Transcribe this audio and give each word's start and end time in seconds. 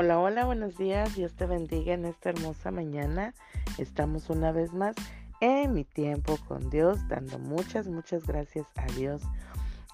Hola, 0.00 0.20
hola, 0.20 0.44
buenos 0.44 0.78
días. 0.78 1.16
Dios 1.16 1.34
te 1.34 1.44
bendiga 1.44 1.92
en 1.92 2.04
esta 2.04 2.28
hermosa 2.28 2.70
mañana. 2.70 3.34
Estamos 3.78 4.30
una 4.30 4.52
vez 4.52 4.72
más 4.72 4.94
en 5.40 5.74
mi 5.74 5.82
tiempo 5.82 6.38
con 6.46 6.70
Dios, 6.70 7.00
dando 7.08 7.40
muchas, 7.40 7.88
muchas 7.88 8.24
gracias 8.24 8.68
a 8.76 8.86
Dios. 8.92 9.22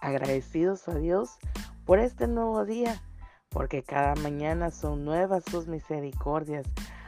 Agradecidos 0.03 0.87
a 0.89 0.97
Dios 0.97 1.39
por 1.87 2.01
este 2.01 2.29
nuevo 2.29 2.67
día, 2.67 3.01
porque 3.49 3.83
cada 3.83 4.15
mañana 4.17 4.71
son 4.71 5.07
nuevas 5.07 5.43
sus 5.51 5.69
misericordias. 5.69 6.67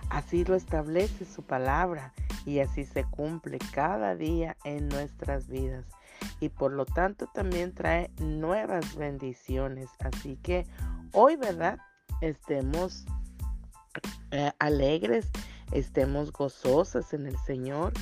Así 0.08 0.46
lo 0.46 0.54
establece 0.54 1.26
su 1.26 1.42
palabra 1.42 2.14
y 2.46 2.60
así 2.60 2.86
se 2.86 3.04
cumple 3.04 3.58
cada 3.74 4.16
día 4.16 4.56
en 4.64 4.88
nuestras 4.88 5.48
vidas. 5.48 5.84
Y 6.40 6.48
por 6.48 6.72
lo 6.72 6.86
tanto 6.86 7.26
también 7.26 7.74
trae 7.74 8.10
nuevas 8.20 8.96
bendiciones. 8.96 9.90
Así 9.98 10.36
que 10.36 10.66
hoy, 11.12 11.36
¿verdad? 11.36 11.78
Estemos 12.20 13.04
eh, 14.30 14.52
alegres, 14.58 15.28
estemos 15.72 16.32
gozosas 16.32 17.12
en 17.12 17.26
el 17.26 17.38
Señor, 17.38 17.92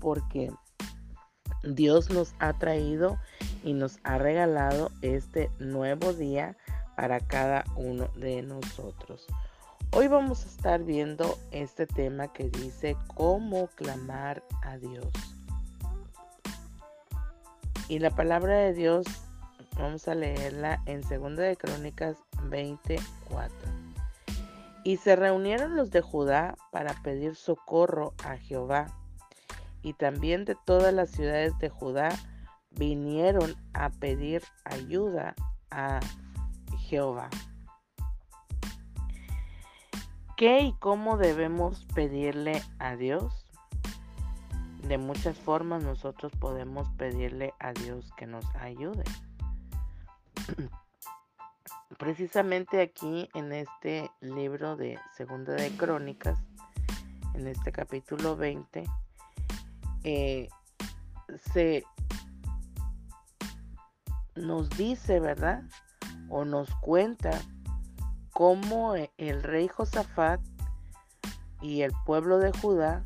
porque 0.00 0.52
Dios 1.62 2.10
nos 2.10 2.34
ha 2.38 2.52
traído 2.54 3.18
y 3.62 3.72
nos 3.72 3.98
ha 4.04 4.18
regalado 4.18 4.90
este 5.02 5.50
nuevo 5.58 6.12
día 6.12 6.56
para 6.96 7.20
cada 7.20 7.64
uno 7.76 8.08
de 8.16 8.42
nosotros. 8.42 9.26
Hoy 9.92 10.06
vamos 10.06 10.44
a 10.44 10.48
estar 10.48 10.84
viendo 10.84 11.38
este 11.50 11.86
tema 11.86 12.32
que 12.32 12.48
dice 12.48 12.96
cómo 13.14 13.66
clamar 13.68 14.44
a 14.62 14.78
Dios. 14.78 15.08
Y 17.88 17.98
la 17.98 18.10
palabra 18.10 18.56
de 18.56 18.72
Dios 18.72 19.06
vamos 19.76 20.06
a 20.06 20.14
leerla 20.14 20.80
en 20.86 21.00
2 21.00 21.36
de 21.36 21.56
Crónicas 21.56 22.16
24. 22.48 23.54
Y 24.82 24.96
se 24.96 25.16
reunieron 25.16 25.76
los 25.76 25.90
de 25.90 26.00
Judá 26.00 26.56
para 26.70 26.94
pedir 27.02 27.36
socorro 27.36 28.14
a 28.24 28.36
Jehová. 28.36 28.86
Y 29.82 29.92
también 29.94 30.44
de 30.44 30.56
todas 30.64 30.92
las 30.92 31.10
ciudades 31.10 31.58
de 31.58 31.68
Judá 31.68 32.10
vinieron 32.70 33.54
a 33.72 33.90
pedir 33.90 34.42
ayuda 34.64 35.34
a 35.70 36.00
Jehová. 36.78 37.28
¿Qué 40.36 40.60
y 40.60 40.72
cómo 40.72 41.18
debemos 41.18 41.84
pedirle 41.94 42.62
a 42.78 42.96
Dios? 42.96 43.44
De 44.88 44.96
muchas 44.96 45.36
formas 45.38 45.82
nosotros 45.82 46.32
podemos 46.40 46.88
pedirle 46.96 47.52
a 47.58 47.72
Dios 47.74 48.10
que 48.16 48.26
nos 48.26 48.44
ayude. 48.56 49.04
Precisamente 52.00 52.80
aquí 52.80 53.28
en 53.34 53.52
este 53.52 54.10
libro 54.22 54.74
de 54.74 54.98
Segunda 55.18 55.52
de 55.52 55.70
Crónicas, 55.76 56.38
en 57.34 57.46
este 57.46 57.72
capítulo 57.72 58.36
20, 58.36 58.84
eh, 60.04 60.48
se 61.52 61.84
nos 64.34 64.70
dice, 64.70 65.20
¿verdad? 65.20 65.62
O 66.30 66.46
nos 66.46 66.74
cuenta 66.76 67.38
cómo 68.32 68.94
el 68.94 69.42
rey 69.42 69.68
Josafat 69.68 70.40
y 71.60 71.82
el 71.82 71.92
pueblo 72.06 72.38
de 72.38 72.50
Judá 72.50 73.04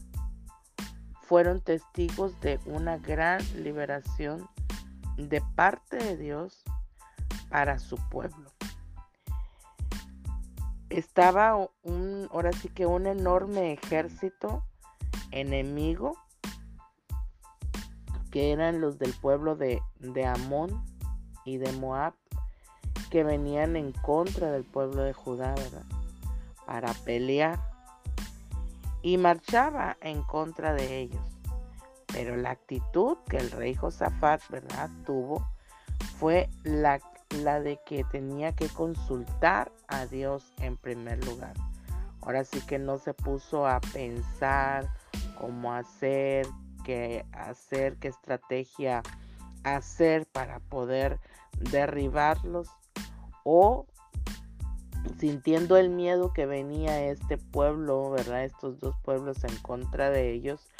fueron 1.22 1.60
testigos 1.60 2.40
de 2.40 2.60
una 2.64 2.98
gran 2.98 3.42
liberación 3.60 4.48
de 5.16 5.42
parte 5.56 5.96
de 5.96 6.16
Dios 6.16 6.62
para 7.50 7.80
su 7.80 7.96
pueblo 8.08 8.53
estaba 10.98 11.56
un, 11.82 12.28
ahora 12.32 12.52
sí 12.52 12.68
que 12.68 12.86
un 12.86 13.06
enorme 13.06 13.72
ejército 13.72 14.64
enemigo, 15.30 16.16
que 18.30 18.52
eran 18.52 18.80
los 18.80 18.98
del 18.98 19.12
pueblo 19.12 19.56
de, 19.56 19.80
de 19.98 20.26
Amón 20.26 20.84
y 21.44 21.58
de 21.58 21.72
Moab, 21.72 22.14
que 23.10 23.22
venían 23.22 23.76
en 23.76 23.92
contra 23.92 24.50
del 24.50 24.64
pueblo 24.64 25.02
de 25.02 25.12
Judá, 25.12 25.54
¿verdad? 25.54 25.84
Para 26.66 26.92
pelear. 26.92 27.60
Y 29.02 29.18
marchaba 29.18 29.96
en 30.00 30.22
contra 30.22 30.72
de 30.72 30.98
ellos. 30.98 31.22
Pero 32.06 32.36
la 32.36 32.50
actitud 32.50 33.18
que 33.28 33.36
el 33.36 33.50
rey 33.50 33.74
Josafat, 33.74 34.40
¿verdad? 34.48 34.90
Tuvo 35.04 35.46
fue 36.18 36.48
la 36.62 36.94
la 37.30 37.60
de 37.60 37.78
que 37.86 38.04
tenía 38.04 38.54
que 38.54 38.68
consultar 38.68 39.72
a 39.88 40.06
Dios 40.06 40.52
en 40.58 40.76
primer 40.76 41.24
lugar. 41.24 41.54
Ahora 42.20 42.44
sí 42.44 42.60
que 42.62 42.78
no 42.78 42.98
se 42.98 43.12
puso 43.12 43.66
a 43.66 43.80
pensar 43.80 44.88
cómo 45.38 45.74
hacer, 45.74 46.46
qué 46.84 47.26
hacer, 47.32 47.96
qué 47.96 48.08
estrategia 48.08 49.02
hacer 49.62 50.26
para 50.26 50.60
poder 50.60 51.18
derribarlos 51.58 52.68
o 53.44 53.86
sintiendo 55.18 55.76
el 55.76 55.90
miedo 55.90 56.32
que 56.32 56.46
venía 56.46 57.04
este 57.04 57.36
pueblo, 57.36 58.10
¿verdad? 58.10 58.44
Estos 58.44 58.80
dos 58.80 58.96
pueblos 59.04 59.44
en 59.44 59.56
contra 59.58 60.10
de 60.10 60.32
ellos, 60.32 60.70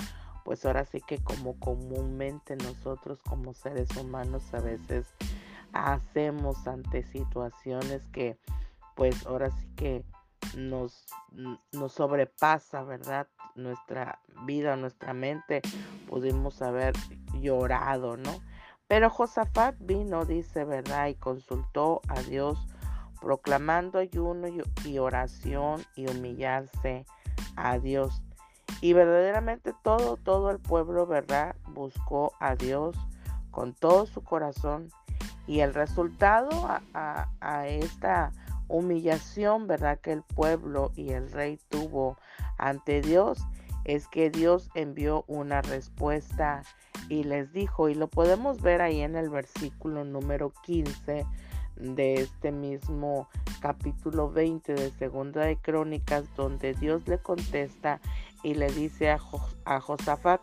pues 0.44 0.65
ahora 0.65 0.84
sí 0.84 1.00
que 1.06 1.19
como 1.19 1.59
comúnmente 1.59 2.56
nosotros 2.56 3.21
como 3.22 3.55
seres 3.55 3.94
humanos 3.97 4.43
a 4.55 4.61
veces 4.61 5.06
hacemos 5.75 6.67
ante 6.67 7.03
situaciones 7.03 8.07
que 8.12 8.39
pues 8.95 9.27
ahora 9.27 9.51
sí 9.51 9.69
que 9.77 10.05
nos, 10.57 11.05
nos 11.73 11.93
sobrepasa, 11.93 12.85
¿verdad? 12.85 13.27
Nuestra 13.57 14.21
vida, 14.47 14.77
nuestra 14.77 15.12
mente, 15.12 15.62
pudimos 16.09 16.62
haber 16.62 16.95
llorado, 17.41 18.17
¿no? 18.17 18.41
Pero 18.87 19.11
Josafat 19.11 19.75
vino, 19.81 20.25
dice, 20.25 20.65
¿verdad? 20.65 21.09
Y 21.09 21.15
consultó 21.15 22.03
a 22.09 22.21
Dios, 22.23 22.59
proclamando 23.21 23.99
ayuno 23.99 24.47
y 24.85 24.99
oración 24.99 25.83
y 25.97 26.09
humillarse 26.09 27.05
a 27.56 27.79
Dios. 27.79 28.23
Y 28.81 28.93
verdaderamente 28.93 29.73
todo, 29.83 30.17
todo 30.19 30.51
el 30.51 30.61
pueblo, 30.61 31.06
¿verdad? 31.06 31.56
Buscó 31.69 32.33
a 32.39 32.55
Dios 32.55 32.97
con 33.51 33.73
todo 33.73 34.06
su 34.06 34.23
corazón 34.23 34.91
y 35.47 35.60
el 35.60 35.75
resultado 35.75 36.50
a, 36.94 37.66
esta 37.66 38.32
humillación, 38.69 39.66
¿verdad? 39.66 39.99
Que 40.00 40.12
el 40.12 40.22
pueblo 40.22 40.93
y 40.97 41.10
el 41.10 41.31
rey 41.31 41.59
tuvo 41.69 42.16
ante 42.59 43.00
Dios 43.03 43.38
es 43.84 44.09
que 44.09 44.31
Dios 44.31 44.71
envió 44.75 45.25
una 45.27 45.60
respuesta 45.60 46.62
y 47.09 47.25
les 47.25 47.53
dijo, 47.53 47.91
y 47.91 47.94
lo 47.94 48.09
podemos 48.09 48.62
ver 48.62 48.81
ahí 48.81 49.03
en 49.03 49.15
el 49.15 49.28
versículo 49.28 50.05
número 50.05 50.53
15 50.62 51.27
de 51.76 52.15
este 52.15 52.50
mismo 52.50 53.28
capítulo 53.61 54.31
20 54.31 54.75
de 54.75 54.91
Segunda 54.93 55.43
de 55.43 55.56
Crónicas, 55.56 56.25
donde 56.34 56.72
Dios 56.72 57.06
le 57.09 57.19
contesta 57.19 58.00
y 58.43 58.55
le 58.55 58.71
dice 58.71 59.11
a, 59.11 59.19
a 59.66 59.81
Josafat 59.81 60.41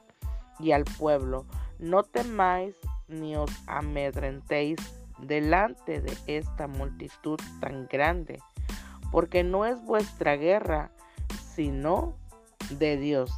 y 0.59 0.72
al 0.73 0.83
pueblo, 0.83 1.45
no 1.79 2.03
temáis 2.03 2.75
ni 3.12 3.36
os 3.36 3.52
amedrentéis 3.68 4.80
delante 5.20 6.02
de 6.02 6.18
esta 6.28 6.68
multitud 6.68 7.40
tan 7.60 7.88
grande, 7.88 8.40
porque 9.12 9.44
no 9.44 9.66
es 9.66 9.84
vuestra 9.84 10.36
guerra, 10.36 10.92
sino 11.56 12.18
de 12.70 12.98
Dios. 12.98 13.32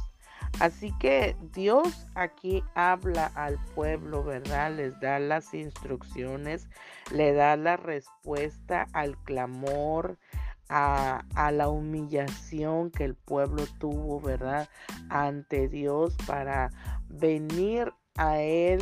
Así 0.60 0.92
que 1.00 1.36
Dios 1.52 2.06
aquí 2.14 2.62
habla 2.74 3.26
al 3.34 3.58
pueblo, 3.74 4.22
¿verdad? 4.22 4.72
Les 4.72 4.98
da 5.00 5.18
las 5.18 5.52
instrucciones, 5.52 6.68
le 7.10 7.32
da 7.32 7.56
la 7.56 7.76
respuesta 7.76 8.86
al 8.92 9.16
clamor, 9.24 10.16
a, 10.68 11.50
la 11.52 11.68
humillación 11.68 12.90
que 12.90 13.04
el 13.04 13.14
pueblo 13.14 13.64
tuvo, 13.78 14.20
¿verdad? 14.20 14.68
Ante 15.08 15.68
Dios 15.68 16.16
para 16.26 16.70
venir 17.08 17.92
a 18.16 18.40
Él 18.40 18.80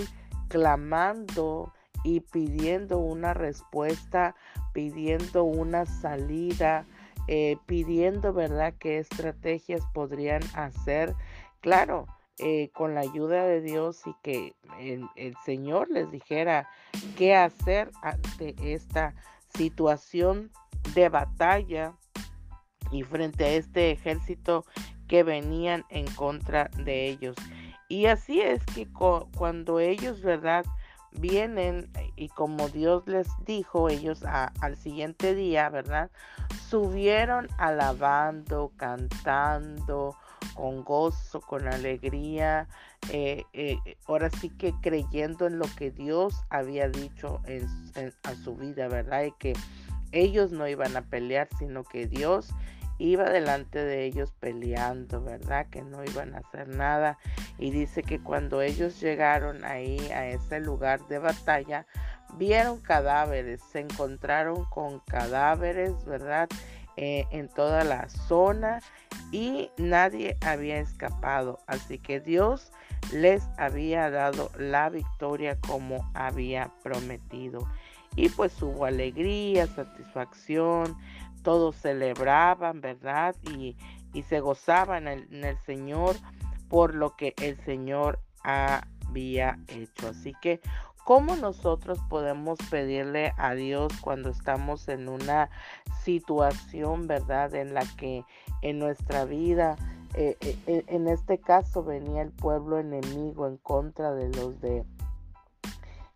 clamando 0.53 1.73
y 2.05 2.21
pidiendo 2.21 2.99
una 2.99 3.33
respuesta, 3.33 4.37
pidiendo 4.75 5.45
una 5.45 5.87
salida, 5.87 6.85
eh, 7.27 7.57
pidiendo, 7.65 8.35
¿verdad?, 8.35 8.75
qué 8.79 8.99
estrategias 8.99 9.81
podrían 9.95 10.43
hacer. 10.55 11.15
Claro, 11.61 12.07
eh, 12.39 12.69
con 12.75 12.95
la 12.95 13.01
ayuda 13.01 13.47
de 13.47 13.63
Dios 13.63 14.03
y 14.05 14.15
que 14.23 14.55
el, 14.79 15.09
el, 15.17 15.35
Señor 15.43 15.91
les 15.91 16.11
dijera 16.11 16.69
qué 17.17 17.35
hacer 17.35 17.91
ante 18.03 18.55
esta 18.75 19.15
situación 19.57 20.51
de 20.95 21.09
batalla 21.09 21.95
y 22.91 23.05
frente 23.05 23.45
a 23.45 23.53
este 23.53 23.91
ejército 23.91 24.67
que 25.09 25.23
venían 25.23 25.87
en 25.89 26.05
contra 26.15 26.69
de 26.77 27.09
ellos. 27.09 27.37
Y 27.93 28.07
así 28.07 28.41
es 28.41 28.65
que 28.75 28.89
cuando 29.37 29.79
ellos, 29.79 30.23
¿verdad? 30.23 30.65
vienen 31.11 31.91
y 32.17 32.31
como 32.31 32.71
Dios 32.71 33.07
les 33.07 33.29
dijo, 33.45 33.91
ellos 33.91 34.23
al 34.25 34.79
siguiente 34.79 35.35
día, 35.35 35.69
¿verdad? 35.69 36.11
Subieron 36.71 37.49
alabando, 37.59 38.73
cantando, 38.79 40.17
con 40.55 40.85
gozo, 40.85 41.43
con 41.43 41.69
alegría, 41.69 42.67
eh, 43.11 43.45
eh, 43.53 43.77
ahora 44.07 44.31
sí 44.31 44.49
que 44.49 44.73
creyendo 44.81 45.47
en 45.47 45.59
lo 45.59 45.67
que 45.77 45.91
Dios 45.91 46.35
había 46.49 46.89
dicho 46.89 47.43
en, 47.45 47.67
a 48.23 48.35
su 48.37 48.57
vida, 48.57 48.89
¿verdad? 48.89 49.25
Y 49.25 49.33
que 49.33 49.53
ellos 50.13 50.51
no 50.51 50.67
iban 50.67 50.97
a 50.97 51.03
pelear, 51.03 51.47
sino 51.59 51.85
que 51.85 52.07
Dios 52.07 52.55
iba 52.99 53.25
delante 53.25 53.81
de 53.85 54.05
ellos 54.05 54.33
peleando, 54.39 55.23
¿verdad? 55.23 55.67
Que 55.71 55.83
no 55.83 56.05
iban 56.05 56.35
a 56.35 56.39
hacer 56.39 56.69
nada. 56.69 57.19
Y 57.59 57.71
dice 57.71 58.03
que 58.03 58.21
cuando 58.21 58.63
ellos 58.63 59.01
llegaron 59.01 59.65
ahí 59.65 59.99
a 60.11 60.27
ese 60.27 60.61
lugar 60.61 61.07
de 61.09 61.19
batalla, 61.19 61.87
vieron 62.37 62.81
cadáveres, 62.81 63.61
se 63.71 63.81
encontraron 63.81 64.65
con 64.67 65.01
cadáveres, 65.01 66.05
¿verdad? 66.05 66.49
Eh, 66.97 67.27
en 67.31 67.49
toda 67.49 67.85
la 67.85 68.09
zona 68.11 68.81
y 69.31 69.71
nadie 69.79 70.37
había 70.43 70.79
escapado. 70.79 71.59
Así 71.67 71.99
que 71.99 72.21
Dios 72.21 72.71
les 73.13 73.43
había 73.57 74.11
dado 74.11 74.51
la 74.59 74.91
victoria 74.91 75.59
como 75.61 76.11
había 76.15 76.71
prometido. 76.83 77.67
Y 78.15 78.29
pues 78.29 78.61
hubo 78.63 78.85
alegría, 78.85 79.67
satisfacción, 79.69 80.97
todos 81.43 81.77
celebraban, 81.77 82.81
¿verdad? 82.81 83.35
Y, 83.51 83.77
se 84.29 84.41
gozaban 84.41 85.09
en 85.09 85.45
el, 85.45 85.59
Señor 85.61 86.17
por 86.73 86.95
lo 86.95 87.17
que 87.17 87.35
el 87.43 87.63
Señor 87.67 88.19
había 88.43 89.59
hecho. 89.69 90.09
Así 90.09 90.33
que, 90.41 90.63
¿cómo 91.05 91.37
nosotros 91.37 91.99
podemos 92.09 92.59
pedirle 92.71 93.35
a 93.37 93.53
Dios 93.53 93.93
cuando 94.01 94.31
estamos 94.31 94.89
en 94.89 95.11
una 95.11 95.51
situación, 96.03 97.07
¿verdad? 97.07 97.55
En 97.55 97.75
la 97.75 97.85
que 97.99 98.25
en 98.63 98.79
nuestra 98.79 99.27
vida, 99.27 99.77
eh, 100.15 100.39
eh, 100.41 100.57
eh, 100.67 100.85
en 100.87 101.09
este 101.09 101.37
caso 101.37 101.85
venía 101.85 102.23
el 102.23 102.31
pueblo 102.31 102.79
enemigo 102.79 103.47
en 103.47 103.59
contra 103.59 104.15
de 104.15 104.31
los 104.31 104.59
de, 104.63 104.87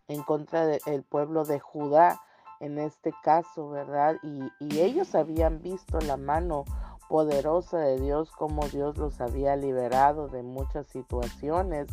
en 0.07 0.23
contra 0.23 0.65
del 0.65 1.03
pueblo 1.03 1.45
de 1.45 1.59
Judá 1.59 2.19
en 2.59 2.79
este 2.79 3.13
caso, 3.23 3.69
¿verdad? 3.69 4.17
Y, 4.23 4.51
ellos 4.79 5.13
habían 5.15 5.61
visto 5.61 5.99
la 6.01 6.17
mano 6.17 6.65
poderosa 7.07 7.79
de 7.79 7.99
Dios, 7.99 8.31
como 8.31 8.67
Dios 8.67 8.97
los 8.97 9.19
había 9.21 9.55
liberado 9.55 10.27
de 10.27 10.43
muchas 10.43 10.87
situaciones. 10.87 11.87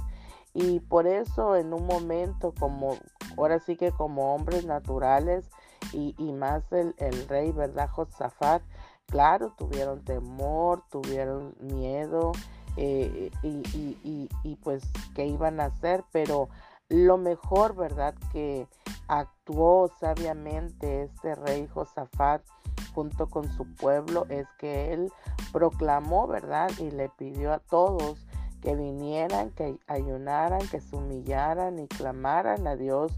Y 0.52 0.80
por 0.80 1.06
eso 1.06 1.56
en 1.56 1.72
un 1.74 1.86
momento 1.86 2.54
como, 2.58 2.96
ahora 3.36 3.58
sí 3.58 3.76
que 3.76 3.90
como 3.90 4.34
hombres 4.34 4.64
naturales 4.64 5.48
y, 5.92 6.14
más 6.32 6.64
el, 6.72 6.94
rey, 7.28 7.52
¿verdad? 7.52 7.88
Josafat, 7.90 8.62
claro, 9.06 9.52
tuvieron 9.56 10.04
temor, 10.04 10.82
tuvieron 10.90 11.54
miedo 11.60 12.32
eh, 12.76 13.30
y, 13.42 14.28
y, 14.42 14.56
pues 14.56 14.82
qué 15.14 15.26
iban 15.26 15.60
a 15.60 15.66
hacer, 15.66 16.04
pero 16.12 16.48
lo 16.88 17.18
mejor, 17.18 17.74
¿verdad? 17.74 18.14
Que 18.32 18.66
actuó 19.08 19.90
sabiamente 20.00 21.02
este 21.02 21.34
rey 21.34 21.68
Josafat 21.72 22.42
junto 22.94 23.28
con 23.28 23.50
su 23.52 23.66
pueblo 23.74 24.26
es 24.28 24.46
que 24.58 24.92
él 24.92 25.12
proclamó, 25.52 26.26
¿verdad? 26.26 26.70
Y 26.78 26.90
le 26.90 27.08
pidió 27.08 27.52
a 27.52 27.58
todos 27.58 28.26
que 28.62 28.74
vinieran, 28.74 29.50
que 29.50 29.76
ayunaran, 29.86 30.66
que 30.68 30.80
se 30.80 30.96
humillaran 30.96 31.78
y 31.78 31.86
clamaran 31.86 32.66
a 32.66 32.76
Dios 32.76 33.12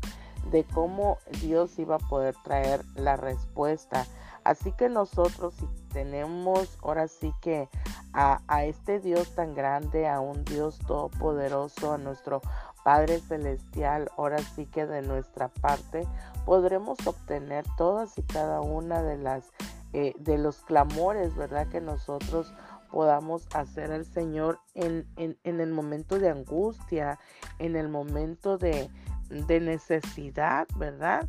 de 0.50 0.64
cómo 0.64 1.19
Dios 1.40 1.78
iba 1.78 1.96
a 1.96 2.08
poder 2.11 2.34
traer 2.43 2.84
la 2.94 3.17
respuesta. 3.17 4.06
Así 4.44 4.73
que 4.73 4.88
nosotros 4.88 5.55
si 5.55 5.67
tenemos 5.93 6.78
ahora 6.82 7.08
sí 7.08 7.32
que 7.40 7.69
a, 8.12 8.40
a, 8.46 8.64
este 8.64 9.00
Dios 9.00 9.34
tan 9.34 9.55
grande, 9.55 10.08
a 10.08 10.20
un 10.20 10.44
Dios 10.44 10.78
todopoderoso, 10.87 11.93
a 11.93 11.99
nuestro 11.99 12.40
Padre 12.84 13.19
Celestial, 13.19 14.08
ahora 14.17 14.38
sí 14.38 14.67
que 14.67 14.87
de 14.87 15.02
nuestra 15.02 15.49
parte 15.49 16.06
podremos 16.47 17.07
obtener 17.07 17.67
todas 17.77 18.17
y 18.17 18.23
cada 18.23 18.63
una 18.63 19.03
de 19.03 19.19
las 19.19 19.53
eh, 19.93 20.15
de 20.19 20.39
los 20.39 20.63
clamores, 20.63 21.37
¿verdad? 21.37 21.69
Que 21.69 21.83
nosotros 21.83 22.55
podamos 22.91 23.47
hacer 23.53 23.93
al 23.93 24.07
Señor 24.07 24.61
en, 24.75 25.07
el 25.45 25.73
momento 25.73 26.19
de 26.19 26.31
angustia, 26.31 27.19
en 27.59 27.77
el 27.77 27.89
momento 27.89 28.57
de, 28.57 28.89
de 29.29 29.61
necesidad, 29.61 30.67
¿verdad? 30.77 31.29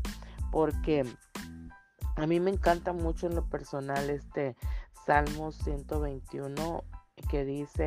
Porque 0.52 1.04
a 2.16 2.26
mí 2.26 2.40
me 2.40 2.52
encanta 2.52 2.94
mucho 2.94 3.28
en 3.28 3.36
lo 3.36 3.44
personal 3.50 4.10
este 4.10 4.56
Salmo 5.06 5.52
121 5.52 6.84
que 7.30 7.44
dice, 7.44 7.86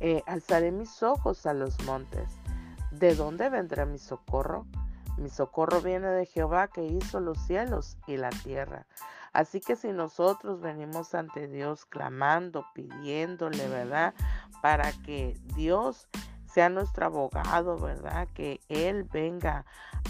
eh, 0.00 0.22
alzaré 0.26 0.72
mis 0.72 1.02
ojos 1.02 1.46
a 1.46 1.52
los 1.54 1.80
montes 1.84 2.28
¿De 2.90 3.14
dónde 3.14 3.50
vendrá 3.50 3.84
mi 3.84 3.98
socorro? 3.98 4.66
Mi 5.18 5.28
socorro 5.30 5.80
viene 5.80 6.08
de 6.08 6.26
Jehová 6.26 6.68
que 6.68 6.84
hizo 6.84 7.20
los 7.20 7.38
cielos 7.38 7.96
y 8.06 8.16
la 8.16 8.30
tierra. 8.30 8.86
Así 9.32 9.60
que 9.60 9.76
si 9.76 9.88
nosotros 9.88 10.60
venimos 10.60 11.14
ante 11.14 11.48
Dios 11.48 11.84
clamando, 11.84 12.64
pidiéndole, 12.74 13.68
¿verdad? 13.68 14.14
Para 14.62 14.92
que 15.04 15.36
Dios 15.54 16.08
sea 16.52 16.68
nuestro 16.70 17.06
abogado, 17.06 17.78
¿verdad? 17.78 18.26
Que 18.34 18.60
Él 18.68 19.04
venga 19.04 19.64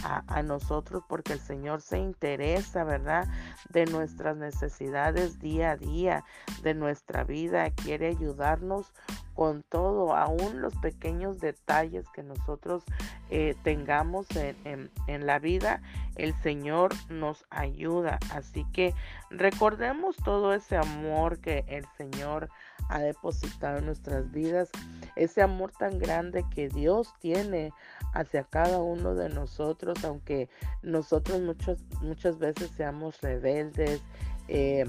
a, 0.05 0.43
nosotros 0.43 1.02
porque 1.08 1.32
el 1.32 1.40
Señor 1.40 1.82
se 1.82 1.99
interesa, 1.99 2.84
¿verdad? 2.84 3.26
De 3.70 3.87
nuestras 3.87 4.37
necesidades 4.37 5.40
día 5.40 5.72
a 5.72 5.76
día, 5.76 6.25
de 6.62 6.75
nuestra 6.75 7.25
vida, 7.25 7.70
quiere 7.70 8.08
ayudarnos 8.08 8.93
con 9.38 9.62
todo, 9.62 10.17
aún 10.17 10.61
los 10.62 10.75
pequeños 10.79 11.38
detalles 11.38 12.08
que 12.08 12.25
nosotros 12.25 12.82
eh, 13.31 13.55
tengamos 13.62 14.26
en, 14.35 14.90
la 15.06 15.38
vida, 15.38 15.81
el 16.17 16.35
Señor 16.43 16.93
nos 17.08 17.44
ayuda. 17.49 18.19
Así 18.35 18.67
que 18.73 18.94
recordemos 19.31 20.17
todo 20.17 20.55
ese 20.55 20.76
amor 20.76 21.38
que 21.38 21.64
el 21.69 21.87
Señor 21.96 22.49
ha 22.88 22.99
depositado 22.99 23.79
en 23.79 23.87
nuestras 23.87 24.29
vidas, 24.32 24.70
ese 25.14 25.40
amor 25.40 25.70
tan 25.70 26.00
grande 26.00 26.44
que 26.52 26.69
Dios 26.69 27.14
tiene 27.20 27.73
hacia 28.14 28.43
cada 28.43 28.81
uno 28.81 29.14
de 29.14 29.29
nosotros, 29.29 30.05
aunque 30.05 30.49
nosotros 30.82 31.40
muchas, 31.42 31.78
muchas 32.02 32.40
veces 32.40 32.73
seamos 32.76 33.21
rebeldes, 33.21 34.02
eh, 34.49 34.85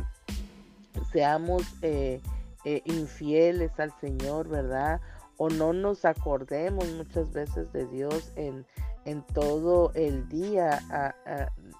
seamos 1.11 1.61
eh, 1.83 2.19
eh, 2.65 2.81
infieles 2.85 3.71
al 3.79 3.91
Señor, 3.99 4.47
¿verdad? 4.49 5.01
O 5.37 5.49
no 5.49 5.73
nos 5.73 6.05
acordemos 6.05 6.87
muchas 6.93 7.31
veces 7.31 7.71
de 7.71 7.85
Dios 7.87 8.31
en, 8.35 8.65
en 9.05 9.21
todo 9.23 9.91
el 9.95 10.27
día, 10.27 11.15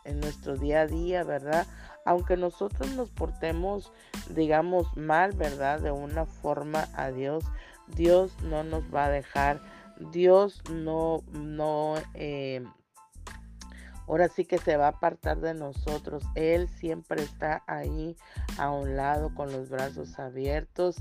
en 0.05 0.19
nuestro 0.19 0.55
día 0.55 0.81
a 0.81 0.87
día, 0.87 1.23
¿verdad? 1.23 1.67
Aunque 2.05 2.37
nosotros 2.37 2.91
nos 2.95 3.09
portemos, 3.11 3.91
digamos, 4.29 4.95
mal, 4.95 5.33
¿verdad? 5.33 5.81
De 5.81 5.91
una 5.91 6.25
forma 6.25 6.87
a 6.95 7.11
Dios, 7.11 7.43
Dios 7.95 8.31
no 8.43 8.63
nos 8.63 8.83
va 8.93 9.05
a 9.05 9.09
dejar, 9.09 9.61
Dios 10.11 10.63
no, 10.71 11.23
no, 11.33 11.95
eh, 12.13 12.63
ahora 14.09 14.27
sí 14.27 14.43
que 14.43 14.57
se 14.57 14.75
va 14.75 14.87
a 14.87 14.89
apartar 14.89 15.39
de 15.39 15.53
nosotros. 15.53 16.23
Él 16.33 16.67
siempre 16.67 17.21
está 17.21 17.63
ahí 17.67 18.17
a 18.57 18.71
un 18.71 18.97
lado 18.97 19.33
con 19.35 19.51
los 19.51 19.69
brazos 19.69 20.17
abiertos, 20.17 20.97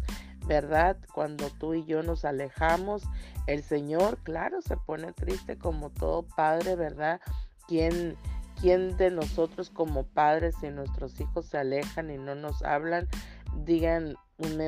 ¿verdad? 0.46 0.98
Cuando 1.14 1.48
tú 1.58 1.72
y 1.72 1.86
yo 1.86 2.02
nos 2.02 2.26
alejamos, 2.26 3.02
el 3.46 3.62
Señor, 3.62 4.18
claro, 4.24 4.60
se 4.60 4.76
pone 4.76 5.12
triste 5.14 5.56
como 5.56 5.88
todo 5.88 6.22
padre, 6.22 6.76
¿verdad? 6.76 7.22
¿Quién, 7.66 8.14
quién 8.60 8.94
de 8.98 9.10
nosotros 9.10 9.70
como 9.70 10.04
padres, 10.04 10.54
si 10.60 10.68
nuestros 10.68 11.18
hijos 11.18 11.46
se 11.46 11.56
alejan 11.56 12.10
y 12.10 12.18
no 12.18 12.34
nos 12.34 12.62
hablan, 12.62 13.08
digan 13.64 14.16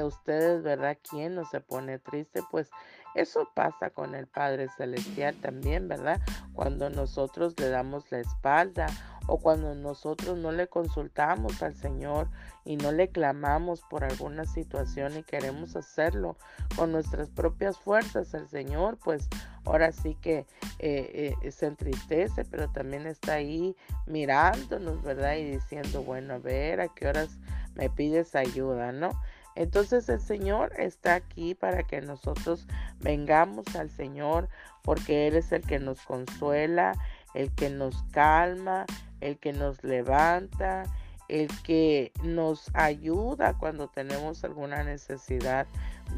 ustedes, 0.05 0.63
¿verdad? 0.63 0.99
¿Quién 1.09 1.35
no 1.35 1.45
se 1.45 1.61
pone 1.61 1.99
triste? 1.99 2.43
Pues 2.51 2.71
eso 3.15 3.49
pasa 3.55 3.91
con 3.91 4.15
el 4.15 4.27
Padre 4.27 4.69
Celestial 4.77 5.35
también, 5.37 5.89
¿verdad? 5.89 6.21
Cuando 6.53 6.91
nosotros 6.91 7.55
le 7.59 7.69
damos 7.69 8.11
la 8.11 8.19
espalda 8.21 8.87
o 9.27 9.39
cuando 9.39 9.75
nosotros 9.75 10.39
no 10.39 10.51
le 10.51 10.67
consultamos 10.67 11.63
al 11.63 11.75
Señor 11.75 12.29
y 12.65 12.77
no 12.77 12.91
le 12.91 13.09
clamamos 13.09 13.83
por 13.89 14.05
alguna 14.05 14.45
situación 14.45 15.17
y 15.17 15.23
queremos 15.23 15.77
hacerlo 15.77 16.37
con 16.77 16.93
nuestras 16.93 17.31
propias 17.31 17.79
fuerzas, 17.79 18.35
el 18.35 18.49
Señor 18.49 18.99
pues 18.99 19.29
ahora 19.65 19.93
sí 19.93 20.17
que 20.21 20.47
eh, 20.79 21.35
eh, 21.43 21.51
se 21.53 21.67
entristece, 21.67 22.45
pero 22.45 22.71
también 22.71 23.07
está 23.07 23.35
ahí 23.35 23.77
mirándonos, 24.07 25.03
¿verdad? 25.03 25.37
Y 25.37 25.53
diciendo, 25.53 26.03
bueno, 26.03 26.35
a 26.35 26.39
ver, 26.39 26.81
¿a 26.81 26.89
qué 26.89 27.09
horas 27.09 27.39
me 27.81 27.89
pides 27.89 28.37
ayuda, 28.37 28.93
¿no? 28.93 29.11
Entonces 29.57 30.09
el 30.11 30.21
Señor 30.21 30.73
está 30.79 31.15
aquí 31.15 31.55
para 31.55 31.83
que 31.83 32.03
nosotros 32.03 32.67
vengamos 33.01 33.75
al 33.75 33.89
Señor 33.89 34.51
porque 34.83 35.27
Él 35.27 35.37
es 35.37 35.51
el 35.51 35.63
que 35.63 35.79
nos 35.79 36.03
consuela, 36.03 36.93
el 37.33 37.51
que 37.55 37.71
nos 37.71 38.03
calma, 38.13 38.85
el 39.23 39.39
que 39.39 39.55
nos 39.55 39.83
levanta, 39.83 40.85
el 41.29 41.49
que 41.63 42.13
nos 42.23 42.71
ayuda 42.75 43.57
cuando 43.57 43.89
tenemos 43.89 44.45
alguna 44.45 44.85
necesidad. 44.85 45.67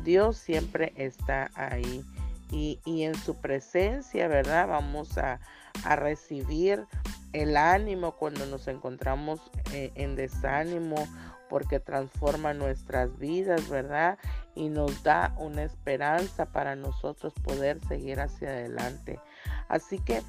Dios 0.02 0.36
siempre 0.36 0.92
está 0.96 1.50
ahí. 1.54 2.04
Y, 2.50 2.80
en 2.84 3.14
su 3.14 3.36
presencia, 3.36 4.28
¿verdad? 4.28 4.68
Vamos 4.68 5.16
a, 5.16 5.40
recibir 5.96 6.84
el 7.32 7.56
ánimo 7.56 8.12
cuando 8.12 8.44
nos 8.44 8.68
encontramos 8.68 9.40
eh, 9.72 9.90
en 9.94 10.16
desánimo 10.16 11.08
porque 11.52 11.80
transforma 11.80 12.54
nuestras 12.54 13.18
vidas, 13.18 13.68
¿verdad? 13.68 14.16
Y 14.54 14.70
nos 14.70 15.02
da 15.02 15.34
una 15.36 15.64
esperanza 15.64 16.46
para 16.46 16.76
nosotros 16.76 17.34
poder 17.44 17.78
seguir 17.88 18.20
hacia 18.20 18.48
adelante. 18.48 19.20
Así 19.68 19.98
que 19.98 20.22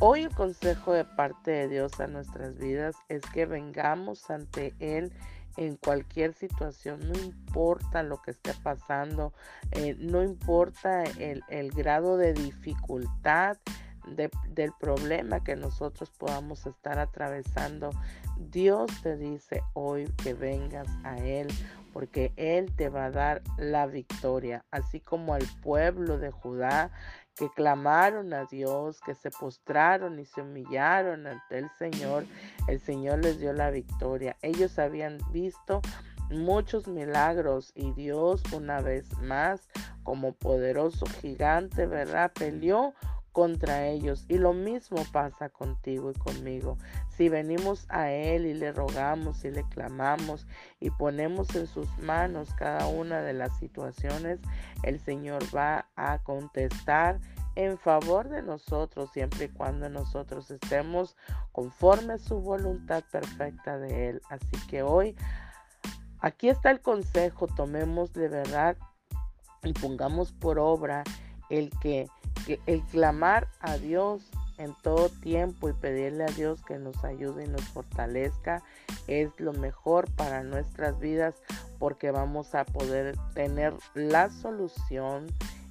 hoy 0.00 0.22
el 0.22 0.34
consejo 0.34 0.92
de 0.92 1.04
parte 1.04 1.52
de 1.52 1.68
Dios 1.68 2.00
a 2.00 2.08
nuestras 2.08 2.58
vidas 2.58 2.96
es 3.08 3.22
que 3.32 3.46
vengamos 3.46 4.28
ante 4.30 4.74
Él 4.80 5.12
en 5.56 5.76
cualquier 5.76 6.34
situación, 6.34 6.98
no 7.08 7.16
importa 7.20 8.02
lo 8.02 8.20
que 8.20 8.32
esté 8.32 8.52
pasando, 8.64 9.32
eh, 9.70 9.94
no 10.00 10.24
importa 10.24 11.04
el, 11.04 11.44
el 11.50 11.70
grado 11.70 12.16
de 12.16 12.32
dificultad 12.32 13.58
del 14.06 14.72
problema 14.78 15.42
que 15.42 15.56
nosotros 15.56 16.10
podamos 16.10 16.66
estar 16.66 16.98
atravesando, 16.98 17.90
Dios 18.36 18.90
te 19.02 19.16
dice 19.16 19.62
hoy 19.72 20.06
que 20.22 20.34
vengas 20.34 20.88
a 21.04 21.18
Él 21.18 21.48
porque 21.92 22.32
Él 22.36 22.74
te 22.74 22.88
va 22.88 23.06
a 23.06 23.10
dar 23.10 23.42
la 23.56 23.86
victoria, 23.86 24.64
así 24.72 25.00
como 25.00 25.34
al 25.34 25.46
pueblo 25.62 26.18
de 26.18 26.32
Judá 26.32 26.90
que 27.36 27.48
clamaron 27.50 28.32
a 28.32 28.44
Dios, 28.44 29.00
que 29.00 29.14
se 29.14 29.30
postraron 29.30 30.18
y 30.18 30.24
se 30.24 30.42
humillaron 30.42 31.26
ante 31.26 31.58
el 31.58 31.70
Señor, 31.78 32.26
el 32.68 32.80
Señor 32.80 33.20
les 33.24 33.40
dio 33.40 33.52
la 33.52 33.70
victoria. 33.70 34.36
Ellos 34.42 34.78
habían 34.78 35.18
visto 35.32 35.80
muchos 36.30 36.86
milagros 36.86 37.72
y 37.74 37.92
Dios 37.92 38.42
una 38.52 38.80
vez 38.80 39.16
más 39.18 39.68
como 40.02 40.32
poderoso 40.32 41.06
gigante, 41.20 41.86
¿verdad? 41.86 42.32
Peleó 42.32 42.94
contra 43.34 43.88
ellos. 43.88 44.24
Y 44.28 44.38
lo 44.38 44.52
mismo 44.52 45.04
pasa 45.10 45.48
contigo 45.48 46.12
y 46.12 46.14
conmigo. 46.14 46.78
Si 47.16 47.28
venimos 47.28 47.84
a 47.90 48.12
Él 48.12 48.46
y 48.46 48.54
le 48.54 48.70
rogamos 48.70 49.44
y 49.44 49.50
le 49.50 49.64
clamamos 49.64 50.46
y 50.78 50.90
ponemos 50.90 51.52
en 51.56 51.66
sus 51.66 51.88
manos 51.98 52.54
cada 52.56 52.86
una 52.86 53.22
de 53.22 53.32
las 53.32 53.58
situaciones, 53.58 54.38
el 54.84 55.00
Señor 55.00 55.42
va 55.54 55.88
a 55.96 56.20
contestar 56.22 57.18
en 57.56 57.76
favor 57.76 58.28
de 58.28 58.40
nosotros 58.40 59.10
siempre 59.12 59.46
y 59.46 59.48
cuando 59.48 59.88
nosotros 59.88 60.52
estemos 60.52 61.16
conforme 61.50 62.14
a 62.14 62.18
su 62.18 62.40
voluntad 62.40 63.02
perfecta 63.10 63.78
de 63.78 64.10
Él. 64.10 64.22
Así 64.30 64.64
que 64.68 64.84
hoy, 64.84 65.16
aquí 66.20 66.48
está 66.48 66.70
el 66.70 66.80
consejo, 66.80 67.48
tomemos 67.48 68.12
de 68.12 68.28
verdad 68.28 68.76
y 69.64 69.72
pongamos 69.72 70.32
por 70.32 70.60
obra 70.60 71.02
el 71.50 71.70
que 71.80 72.06
el 72.66 72.82
clamar 72.84 73.48
a 73.60 73.76
Dios 73.76 74.22
en 74.58 74.74
todo 74.82 75.08
tiempo 75.08 75.68
y 75.68 75.72
pedirle 75.72 76.24
a 76.24 76.28
Dios 76.28 76.62
que 76.64 76.78
nos 76.78 77.04
ayude 77.04 77.44
y 77.44 77.48
nos 77.48 77.64
fortalezca 77.68 78.62
es 79.06 79.30
lo 79.38 79.52
mejor 79.52 80.10
para 80.12 80.42
nuestras 80.42 80.98
vidas 81.00 81.34
porque 81.78 82.10
vamos 82.10 82.54
a 82.54 82.64
poder 82.64 83.16
tener 83.34 83.74
la 83.94 84.30
solución 84.30 85.26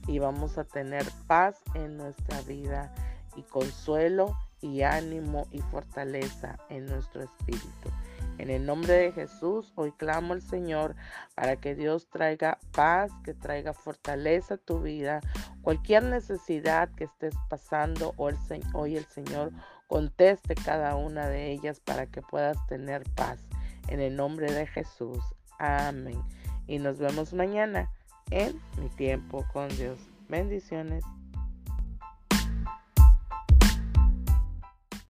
y 0.07 0.19
vamos 0.19 0.57
a 0.57 0.65
tener 0.65 1.05
paz 1.27 1.61
en 1.75 1.97
nuestra 1.97 2.41
vida 2.41 2.93
y 3.35 3.43
consuelo 3.43 4.37
y 4.61 4.81
ánimo 4.81 5.47
y 5.51 5.59
fortaleza 5.59 6.57
en 6.69 6.85
nuestro 6.85 7.23
espíritu. 7.23 7.89
En 8.37 8.49
el 8.49 8.65
nombre 8.65 8.93
de 8.93 9.11
Jesús, 9.11 9.71
hoy 9.75 9.91
clamo 9.91 10.33
al 10.33 10.41
Señor 10.41 10.95
para 11.35 11.55
que 11.55 11.75
Dios 11.75 12.09
traiga 12.09 12.57
paz, 12.71 13.11
que 13.23 13.33
traiga 13.33 13.73
fortaleza 13.73 14.55
a 14.55 14.57
tu 14.57 14.81
vida. 14.81 15.21
Cualquier 15.61 16.03
necesidad 16.03 16.89
que 16.95 17.05
estés 17.05 17.35
pasando, 17.49 18.13
hoy 18.17 18.97
el 18.97 19.05
Señor 19.05 19.51
conteste 19.87 20.55
cada 20.55 20.95
una 20.95 21.27
de 21.27 21.51
ellas 21.51 21.79
para 21.79 22.07
que 22.07 22.21
puedas 22.21 22.57
tener 22.67 23.03
paz. 23.15 23.39
En 23.87 23.99
el 23.99 24.15
nombre 24.15 24.51
de 24.51 24.65
Jesús. 24.65 25.19
Amén. 25.59 26.21
Y 26.67 26.79
nos 26.79 26.97
vemos 26.97 27.33
mañana 27.33 27.91
en 28.31 28.59
mi 28.81 28.89
tiempo 28.89 29.45
con 29.53 29.69
Dios. 29.69 29.99
Bendiciones. 30.27 31.03